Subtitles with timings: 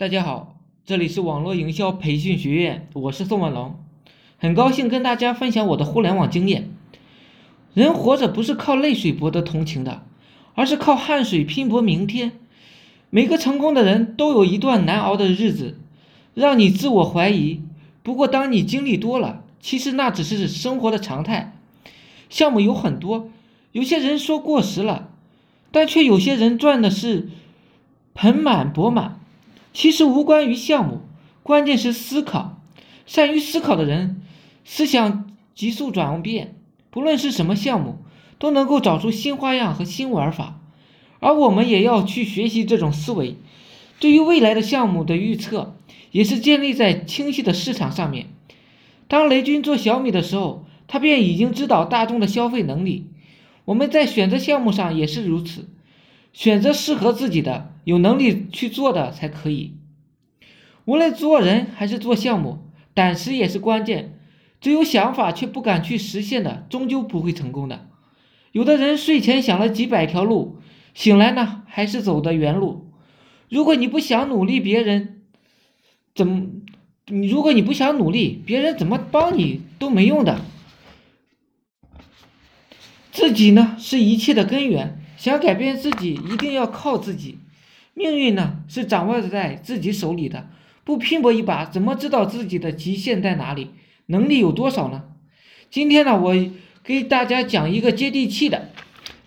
[0.00, 3.78] 大家好，这里是网络营销培训学院，我是宋文龙，
[4.38, 6.70] 很高兴跟大家分享我的互联网经验。
[7.74, 10.02] 人活着不是靠泪水博得同情的，
[10.54, 12.32] 而是靠汗水拼搏明天。
[13.10, 15.78] 每个成功的人都有一段难熬的日子，
[16.32, 17.60] 让你自我怀疑。
[18.02, 21.54] 不过当你经历多了，其实那只是生活的常态。
[22.30, 23.28] 项目有很多，
[23.72, 25.10] 有些人说过时了，
[25.70, 27.28] 但却有些人赚的是
[28.14, 29.19] 盆满钵满。
[29.72, 31.02] 其实无关于项目，
[31.42, 32.60] 关键是思考。
[33.06, 34.22] 善于思考的人，
[34.64, 36.54] 思想急速转变，
[36.90, 37.98] 不论是什么项目，
[38.38, 40.60] 都能够找出新花样和新玩法。
[41.18, 43.36] 而我们也要去学习这种思维。
[43.98, 45.76] 对于未来的项目的预测，
[46.12, 48.28] 也是建立在清晰的市场上面。
[49.08, 53.06] 当雷军做小米的时候，他便已经知道大众的消费能力。
[53.64, 55.68] 我们在选择项目上也是如此。
[56.32, 59.74] 选择适合自己的、有能力去做的才可以。
[60.84, 62.58] 无论做人还是做项目，
[62.94, 64.18] 胆识也是关键。
[64.60, 67.88] 只有想法却不敢去实现的，终究不会成功的。
[68.52, 70.58] 有的人睡前想了几百条路，
[70.92, 72.90] 醒来呢还是走的原路。
[73.48, 75.22] 如果你不想努力，别人
[76.14, 76.46] 怎么？
[77.06, 80.40] 你如果你不想努力，别人怎么帮你都没用的。
[83.10, 84.99] 自己呢是一切的根源。
[85.20, 87.38] 想改变自己，一定要靠自己。
[87.92, 90.48] 命运呢，是掌握在自己手里的。
[90.82, 93.72] 不拼搏一把，怎么知道自己的极限在哪里，
[94.06, 95.04] 能力有多少呢？
[95.68, 96.34] 今天呢，我
[96.82, 98.70] 给大家讲一个接地气的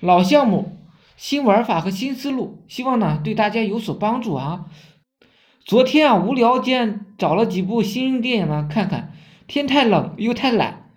[0.00, 0.78] 老项目、
[1.18, 4.64] 新玩法和新思路，希望呢对大家有所帮助啊。
[5.62, 9.12] 昨天啊，无聊间找了几部新电影呢看看，
[9.46, 10.88] 天太冷又太懒，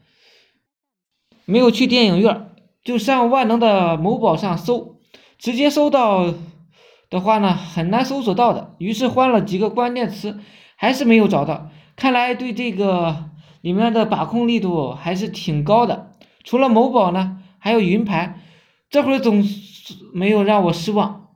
[1.44, 2.55] 没有去电影院。
[2.86, 5.00] 就上万能的某宝上搜，
[5.40, 6.34] 直接搜到
[7.10, 8.76] 的话呢，很难搜索到的。
[8.78, 10.40] 于是换了几个关键词，
[10.78, 11.72] 还是没有找到。
[11.96, 16.12] 看来对这个里面的把控力度还是挺高的。
[16.44, 18.40] 除了某宝呢，还有云盘，
[18.92, 19.44] 这会儿总
[20.14, 21.30] 没有让我失望。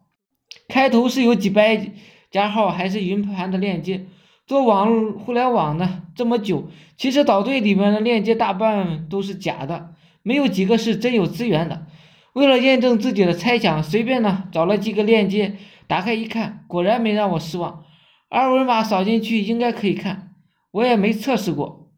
[0.67, 1.93] 开头是有几百
[2.29, 4.05] 加号还是云盘的链接。
[4.45, 9.95] 做网互联网呢这么久，其实导队里面的链接大半都是假的。
[10.23, 11.87] 没有几个是真有资源的。
[12.33, 15.57] 为了验证自己的猜想，随便呢找了几个链接，
[15.87, 17.85] 打开一看，果然没让我失望。
[18.29, 20.35] 二维码扫进去应该可以看，
[20.71, 21.91] 我也没测试过。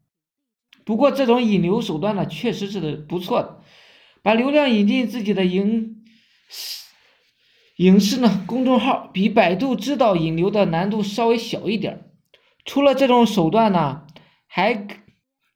[0.84, 3.60] 不过这种引流手段呢，确实是不错的，
[4.22, 6.02] 把流量引进自己的影
[6.48, 6.82] 视
[7.76, 12.10] 影视呢公众号，比百度知道引流的难度稍微小一点。
[12.64, 14.06] 除了这种手段呢，
[14.46, 14.86] 还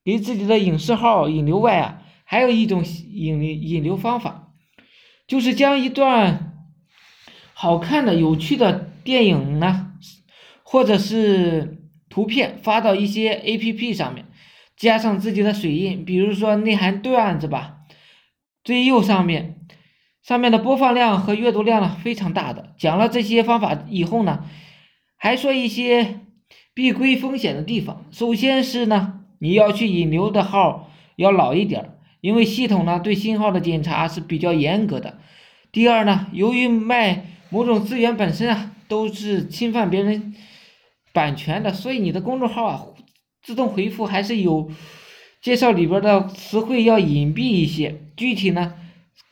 [0.04, 2.02] 给自己的影视号引流外啊。
[2.28, 4.48] 还有一种引引流方法，
[5.28, 6.66] 就是将一段
[7.54, 9.92] 好看的、有趣的电影呢，
[10.64, 11.78] 或者是
[12.08, 14.26] 图片发到一些 A P P 上面，
[14.76, 17.76] 加上自己的水印，比如说内涵段子吧，
[18.64, 19.60] 最右上面，
[20.20, 22.74] 上面的播放量和阅读量呢非常大的。
[22.76, 24.44] 讲了这些方法以后呢，
[25.16, 26.20] 还说一些
[26.74, 28.04] 避规风险的地方。
[28.10, 31.95] 首先是呢，你要去引流的号要老一点儿。
[32.26, 35.18] 因为系统呢对信号的检查是比较严格的。
[35.70, 40.34] 第二呢，由于卖某种资源本身啊都是侵犯别人
[41.12, 42.86] 版权的，所以你的公众号啊
[43.44, 44.68] 自动回复还是有
[45.40, 48.00] 介绍里边的词汇要隐蔽一些。
[48.16, 48.74] 具体呢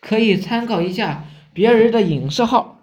[0.00, 2.74] 可以参考一下别人的影视号。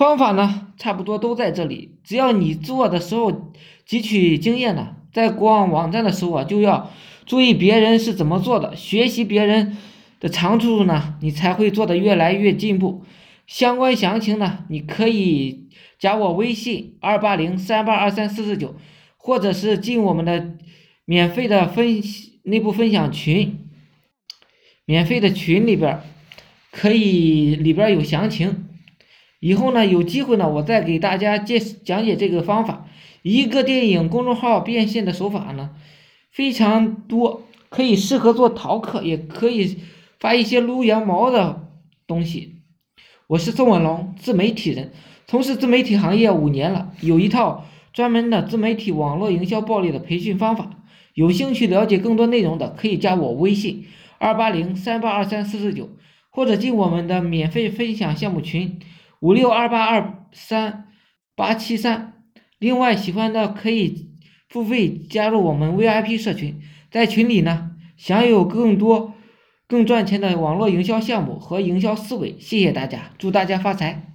[0.00, 3.52] 方法呢差不多都在这里，只要你做的时候
[3.86, 6.90] 汲取经验呢，在逛网站的时候啊就要。
[7.26, 9.76] 注意别人是怎么做的，学习别人
[10.18, 13.04] 的长处呢，你才会做的越来越进步。
[13.46, 15.68] 相关详情呢，你可以
[15.98, 18.74] 加我微信二八零三八二三四四九，
[19.18, 20.54] 或者是进我们的
[21.04, 22.02] 免费的分
[22.44, 23.68] 内部分享群，
[24.86, 26.00] 免费的群里边
[26.72, 28.69] 可以里边有详情。
[29.40, 32.86] 以后呢，有机会呢，我再给大家介讲解这个方法，
[33.22, 35.70] 一个电影公众号变现的手法呢。
[36.30, 39.78] 非常多，可以适合做淘客，也可以
[40.20, 41.68] 发一些撸羊毛的
[42.06, 42.60] 东西。
[43.26, 44.92] 我是宋文龙，自媒体人，
[45.26, 50.70] 从事自媒体行业五年了，有一套专门的自媒体网络营销暴力的培训方法。
[51.14, 53.86] 有兴趣了解更多内容的，可以加我微信
[54.18, 55.88] 二八零三八二三四四九，
[56.30, 58.78] 或者进我们的免费分享项目群
[59.20, 60.88] 五六二八二三
[61.36, 62.24] 八七三。
[62.58, 64.10] 另外，喜欢的可以。
[64.48, 69.14] 付费加入我们 VIP 社群，在群里呢，享有更多
[69.68, 72.36] 更赚钱的网络营销项目和营销思维。
[72.40, 74.09] 谢谢大家，祝大家发财！